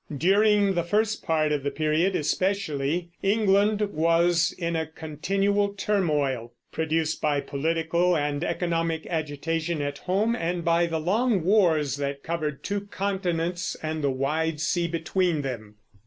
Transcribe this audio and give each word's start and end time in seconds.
During 0.17 0.73
the 0.73 0.81
first 0.81 1.21
part 1.21 1.51
of 1.51 1.61
the 1.61 1.69
period 1.69 2.15
especially, 2.15 3.09
England 3.21 3.81
was 3.91 4.51
in 4.57 4.75
a 4.75 4.87
continual 4.87 5.73
turmoil, 5.73 6.53
produced 6.71 7.21
by 7.21 7.39
political 7.39 8.17
and 8.17 8.43
economic 8.43 9.05
agitation 9.05 9.79
at 9.79 9.99
home, 9.99 10.35
and 10.35 10.65
by 10.65 10.87
the 10.87 10.99
long 10.99 11.43
wars 11.43 11.97
that 11.97 12.23
covered 12.23 12.63
two 12.63 12.81
continents 12.87 13.77
and 13.83 14.03
the 14.03 14.09
wide 14.09 14.59
sea 14.59 14.87
between 14.87 15.43
them. 15.43 15.75